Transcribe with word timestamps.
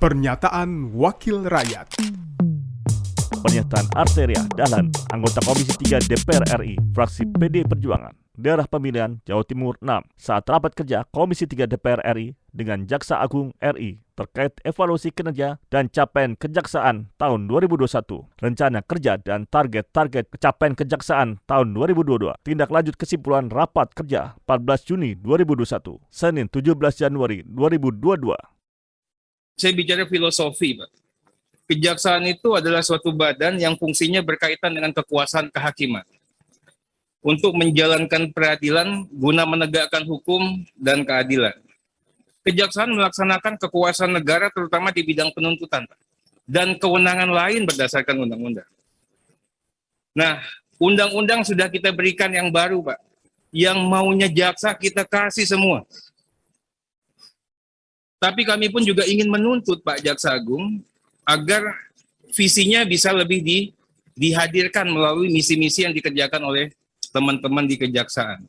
Pernyataan 0.00 0.96
Wakil 0.96 1.44
Rakyat 1.44 2.00
Pernyataan 3.44 3.84
Arteria 3.92 4.40
Dahlan, 4.56 4.88
anggota 5.12 5.44
Komisi 5.44 5.76
3 5.76 6.00
DPR 6.08 6.56
RI, 6.56 6.80
fraksi 6.96 7.28
PD 7.28 7.68
Perjuangan, 7.68 8.16
daerah 8.32 8.64
pemilihan 8.64 9.20
Jawa 9.28 9.44
Timur 9.44 9.76
6, 9.84 10.08
saat 10.16 10.48
rapat 10.48 10.72
kerja 10.72 11.04
Komisi 11.12 11.44
3 11.44 11.68
DPR 11.68 12.00
RI 12.16 12.32
dengan 12.48 12.88
Jaksa 12.88 13.20
Agung 13.20 13.52
RI 13.60 14.00
terkait 14.16 14.56
evaluasi 14.64 15.12
kinerja 15.12 15.60
dan 15.68 15.92
capaian 15.92 16.32
kejaksaan 16.32 17.12
tahun 17.20 17.52
2021, 17.52 18.24
rencana 18.40 18.80
kerja 18.80 19.20
dan 19.20 19.44
target-target 19.52 20.32
capaian 20.40 20.72
kejaksaan 20.80 21.44
tahun 21.44 21.76
2022. 21.76 22.40
Tindak 22.40 22.72
lanjut 22.72 22.96
kesimpulan 22.96 23.52
rapat 23.52 23.92
kerja 23.92 24.32
14 24.48 24.96
Juni 24.96 25.12
2021, 25.20 26.00
Senin 26.08 26.48
17 26.48 26.72
Januari 26.96 27.44
2022. 27.44 28.49
Saya 29.58 29.72
bicara 29.74 30.04
filosofi, 30.06 30.78
Pak. 30.78 30.90
Kejaksaan 31.70 32.26
itu 32.26 32.58
adalah 32.58 32.82
suatu 32.82 33.14
badan 33.14 33.54
yang 33.54 33.78
fungsinya 33.78 34.18
berkaitan 34.26 34.74
dengan 34.74 34.90
kekuasaan 34.90 35.54
kehakiman. 35.54 36.02
Untuk 37.22 37.52
menjalankan 37.54 38.32
peradilan 38.34 39.06
guna 39.12 39.46
menegakkan 39.46 40.02
hukum 40.08 40.66
dan 40.74 41.06
keadilan. 41.06 41.54
Kejaksaan 42.42 42.96
melaksanakan 42.96 43.60
kekuasaan 43.60 44.16
negara 44.16 44.48
terutama 44.48 44.88
di 44.90 45.04
bidang 45.04 45.30
penuntutan 45.30 45.84
Pak. 45.84 46.00
dan 46.50 46.74
kewenangan 46.74 47.30
lain 47.30 47.62
berdasarkan 47.62 48.26
undang-undang. 48.26 48.66
Nah, 50.10 50.42
undang-undang 50.82 51.46
sudah 51.46 51.70
kita 51.70 51.94
berikan 51.94 52.34
yang 52.34 52.50
baru 52.50 52.82
Pak. 52.82 52.98
Yang 53.54 53.78
maunya 53.86 54.26
jaksa 54.26 54.74
kita 54.74 55.06
kasih 55.06 55.46
semua. 55.46 55.86
Tapi 58.20 58.44
kami 58.44 58.68
pun 58.68 58.84
juga 58.84 59.08
ingin 59.08 59.32
menuntut 59.32 59.80
Pak 59.80 60.04
Jaksa 60.04 60.36
Agung 60.36 60.84
agar 61.24 61.72
visinya 62.36 62.84
bisa 62.84 63.16
lebih 63.16 63.40
di, 63.40 63.58
dihadirkan 64.12 64.84
melalui 64.92 65.32
misi-misi 65.32 65.88
yang 65.88 65.96
dikerjakan 65.96 66.44
oleh 66.44 66.68
teman-teman 67.16 67.64
di 67.64 67.80
kejaksaan. 67.80 68.44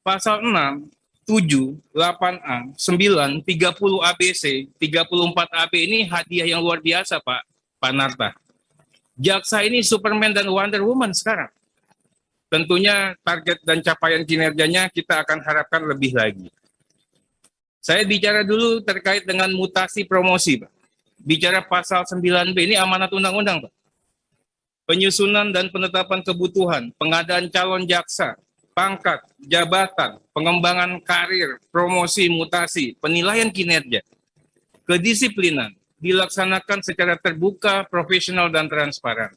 Pasal 0.00 0.40
6, 0.40 0.88
7, 1.28 1.76
8A, 1.92 2.72
9, 2.76 3.44
30 3.44 4.10
ABC, 4.10 4.72
34 4.80 5.52
AB 5.52 5.72
ini 5.76 5.98
hadiah 6.08 6.56
yang 6.56 6.64
luar 6.64 6.80
biasa 6.80 7.20
Pak, 7.20 7.42
Pak 7.80 7.92
Narta. 7.92 8.30
Jaksa 9.20 9.62
ini 9.68 9.84
Superman 9.84 10.32
dan 10.32 10.48
Wonder 10.48 10.80
Woman 10.80 11.12
sekarang. 11.12 11.52
Tentunya 12.48 13.12
target 13.20 13.60
dan 13.68 13.84
capaian 13.84 14.24
kinerjanya 14.24 14.88
kita 14.88 15.22
akan 15.22 15.44
harapkan 15.44 15.82
lebih 15.84 16.16
lagi. 16.16 16.48
Saya 17.84 18.00
bicara 18.08 18.40
dulu 18.40 18.80
terkait 18.80 19.28
dengan 19.28 19.52
mutasi 19.52 20.08
promosi, 20.08 20.56
Pak 20.56 20.72
bicara 21.24 21.64
pasal 21.64 22.04
9B 22.04 22.54
ini 22.68 22.76
amanat 22.76 23.10
undang-undang, 23.10 23.64
Pak. 23.64 23.72
Penyusunan 24.84 25.48
dan 25.48 25.72
penetapan 25.72 26.20
kebutuhan, 26.20 26.92
pengadaan 27.00 27.48
calon 27.48 27.88
jaksa, 27.88 28.36
pangkat, 28.76 29.24
jabatan, 29.40 30.20
pengembangan 30.36 31.00
karir, 31.00 31.56
promosi, 31.72 32.28
mutasi, 32.28 32.92
penilaian 33.00 33.48
kinerja, 33.48 34.04
kedisiplinan 34.84 35.72
dilaksanakan 36.04 36.84
secara 36.84 37.16
terbuka, 37.16 37.88
profesional, 37.88 38.52
dan 38.52 38.68
transparan. 38.68 39.32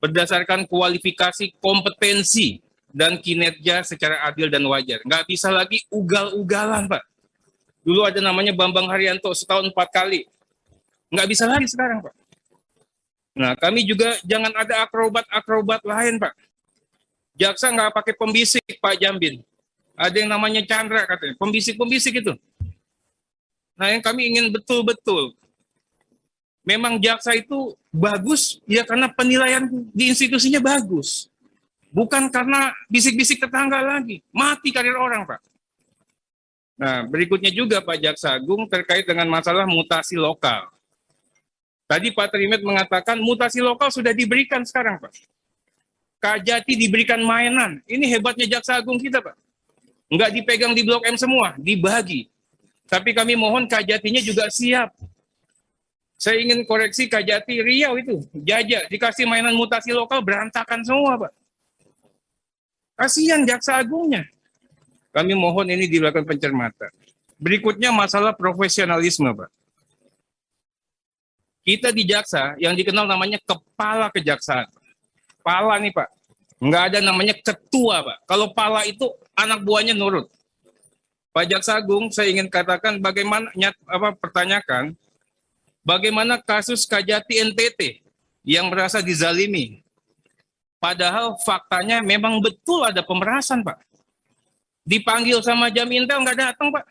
Berdasarkan 0.00 0.64
kualifikasi 0.64 1.52
kompetensi 1.60 2.64
dan 2.88 3.20
kinerja 3.20 3.84
secara 3.84 4.24
adil 4.24 4.48
dan 4.48 4.64
wajar. 4.64 5.04
Nggak 5.04 5.28
bisa 5.28 5.52
lagi 5.52 5.84
ugal-ugalan, 5.92 6.88
Pak. 6.88 7.11
Dulu 7.82 8.06
ada 8.06 8.22
namanya 8.22 8.54
Bambang 8.54 8.86
Haryanto 8.86 9.34
setahun 9.34 9.66
empat 9.70 9.90
kali 9.90 10.22
Nggak 11.12 11.28
bisa 11.28 11.44
lagi 11.44 11.68
sekarang, 11.68 12.00
Pak. 12.00 12.14
Nah, 13.36 13.52
kami 13.60 13.84
juga 13.84 14.16
jangan 14.24 14.48
ada 14.56 14.88
akrobat-akrobat 14.88 15.84
lain, 15.84 16.16
Pak. 16.16 16.32
Jaksa 17.36 17.68
nggak 17.68 17.92
pakai 17.92 18.16
pembisik, 18.16 18.64
Pak 18.80 18.96
Jambin. 18.96 19.44
Ada 19.92 20.24
yang 20.24 20.32
namanya 20.32 20.64
Chandra 20.64 21.04
katanya, 21.04 21.36
pembisik-pembisik 21.36 22.24
itu. 22.24 22.32
Nah, 23.76 23.92
yang 23.92 24.00
kami 24.00 24.32
ingin 24.32 24.48
betul-betul. 24.48 25.36
Memang 26.64 26.96
jaksa 26.96 27.36
itu 27.36 27.76
bagus, 27.92 28.62
ya 28.64 28.80
karena 28.88 29.12
penilaian 29.12 29.68
di 29.92 30.08
institusinya 30.08 30.64
bagus. 30.64 31.28
Bukan 31.92 32.32
karena 32.32 32.72
bisik-bisik 32.88 33.36
tetangga 33.36 33.84
lagi. 33.84 34.24
Mati 34.32 34.72
karir 34.72 34.96
orang, 34.96 35.28
Pak. 35.28 35.44
Nah, 36.82 37.06
berikutnya 37.06 37.54
juga 37.54 37.78
Pak 37.78 37.94
Jaksa 37.94 38.34
Agung 38.34 38.66
terkait 38.66 39.06
dengan 39.06 39.30
masalah 39.30 39.70
mutasi 39.70 40.18
lokal. 40.18 40.66
Tadi 41.86 42.10
Pak 42.10 42.34
Trimet 42.34 42.58
mengatakan 42.66 43.22
mutasi 43.22 43.62
lokal 43.62 43.94
sudah 43.94 44.10
diberikan 44.10 44.66
sekarang, 44.66 44.98
Pak. 44.98 45.14
Kajati 46.18 46.74
diberikan 46.74 47.22
mainan. 47.22 47.78
Ini 47.86 48.18
hebatnya 48.18 48.58
Jaksa 48.58 48.82
Agung 48.82 48.98
kita, 48.98 49.22
Pak. 49.22 49.38
Enggak 50.10 50.34
dipegang 50.34 50.74
di 50.74 50.82
Blok 50.82 51.06
M 51.06 51.14
semua, 51.14 51.54
dibagi. 51.54 52.26
Tapi 52.90 53.14
kami 53.14 53.38
mohon 53.38 53.70
Kajatinya 53.70 54.18
juga 54.18 54.50
siap. 54.50 54.90
Saya 56.18 56.42
ingin 56.42 56.66
koreksi 56.66 57.06
Kajati 57.06 57.62
Riau 57.62 57.94
itu. 57.94 58.26
Jajak, 58.42 58.90
dikasih 58.90 59.30
mainan 59.30 59.54
mutasi 59.54 59.94
lokal 59.94 60.18
berantakan 60.18 60.82
semua, 60.82 61.14
Pak. 61.14 61.32
Kasihan 62.98 63.46
Jaksa 63.46 63.78
Agungnya. 63.78 64.26
Kami 65.12 65.36
mohon 65.36 65.68
ini 65.68 65.86
dilakukan 65.86 66.24
pencermatan. 66.24 66.90
Berikutnya 67.36 67.92
masalah 67.92 68.32
profesionalisme, 68.32 69.28
Pak 69.32 69.50
kita 71.62 71.94
di 71.94 72.02
jaksa 72.06 72.58
yang 72.58 72.74
dikenal 72.74 73.06
namanya 73.06 73.38
kepala 73.42 74.10
kejaksaan. 74.10 74.66
Pala 75.42 75.78
nih 75.78 75.94
Pak. 75.94 76.10
Nggak 76.62 76.82
ada 76.90 76.98
namanya 77.02 77.34
ketua 77.38 78.02
Pak. 78.02 78.18
Kalau 78.26 78.50
pala 78.54 78.86
itu 78.86 79.06
anak 79.34 79.62
buahnya 79.62 79.94
nurut. 79.94 80.30
Pak 81.32 81.48
Jaksa 81.48 81.80
Agung, 81.80 82.12
saya 82.12 82.28
ingin 82.28 82.44
katakan 82.44 83.00
bagaimana 83.00 83.48
nyat, 83.56 83.72
apa 83.88 84.12
pertanyakan 84.12 84.92
bagaimana 85.80 86.36
kasus 86.36 86.84
Kajati 86.84 87.40
NTT 87.40 88.04
yang 88.44 88.68
merasa 88.68 89.00
dizalimi. 89.00 89.80
Padahal 90.76 91.40
faktanya 91.40 92.04
memang 92.04 92.36
betul 92.42 92.84
ada 92.84 93.00
pemerasan, 93.00 93.64
Pak. 93.64 93.80
Dipanggil 94.82 95.38
sama 95.46 95.70
Jamintel 95.70 96.26
nggak 96.26 96.38
datang, 96.38 96.74
Pak. 96.74 96.84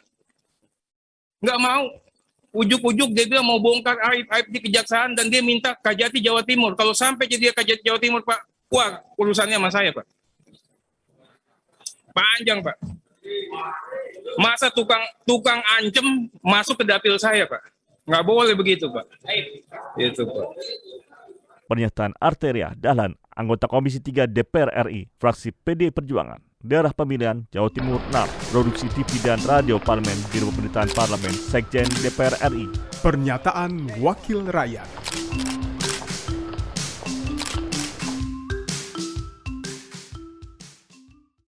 Nggak 1.43 1.59
mau 1.59 1.83
ujuk-ujuk 2.51 3.15
dia 3.15 3.25
bilang 3.27 3.47
mau 3.47 3.59
bongkar 3.59 3.95
aib-aib 4.11 4.47
di 4.51 4.59
kejaksaan 4.67 5.15
dan 5.15 5.31
dia 5.31 5.39
minta 5.39 5.75
Kajati 5.75 6.19
Jawa 6.19 6.43
Timur. 6.43 6.75
Kalau 6.75 6.91
sampai 6.91 7.27
jadi 7.27 7.51
Kajati 7.51 7.83
Jawa 7.83 7.99
Timur, 7.99 8.21
Pak, 8.23 8.39
wah 8.71 9.03
urusannya 9.15 9.59
sama 9.59 9.71
saya, 9.71 9.91
Pak. 9.95 10.07
Panjang, 12.11 12.59
Pak. 12.63 12.75
Masa 14.39 14.67
tukang 14.71 15.03
tukang 15.23 15.59
ancem 15.79 16.27
masuk 16.43 16.79
ke 16.79 16.85
dapil 16.87 17.15
saya, 17.19 17.47
Pak? 17.47 17.63
Nggak 18.07 18.23
boleh 18.23 18.53
begitu, 18.55 18.91
Pak. 18.91 19.07
Itu, 19.99 20.27
Pak. 20.27 20.47
Pernyataan 21.71 22.11
Arteria 22.19 22.75
Dahlan, 22.75 23.15
anggota 23.31 23.71
Komisi 23.71 24.03
3 24.03 24.27
DPR 24.27 24.91
RI, 24.91 25.07
fraksi 25.15 25.55
PD 25.55 25.87
Perjuangan 25.87 26.50
daerah 26.61 26.93
pemilihan 26.93 27.43
Jawa 27.49 27.69
Timur 27.73 27.99
6, 28.13 28.53
produksi 28.53 28.87
TV 28.93 29.09
dan 29.25 29.41
radio 29.45 29.81
Parlemen, 29.81 30.17
Biro 30.29 30.49
Pemerintahan 30.53 30.89
Parlemen, 30.93 31.33
Sekjen 31.33 31.89
DPR 32.01 32.37
RI. 32.49 32.69
Pernyataan 33.01 33.99
Wakil 33.99 34.47
Rakyat. 34.47 34.87